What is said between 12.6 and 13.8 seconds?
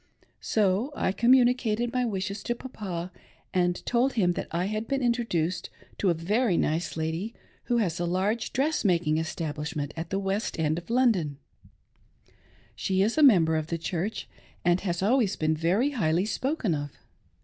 she is a member of the